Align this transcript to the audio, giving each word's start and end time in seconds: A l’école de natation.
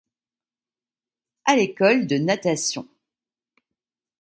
A 1.45 1.55
l’école 1.55 2.07
de 2.07 2.17
natation. 2.17 2.87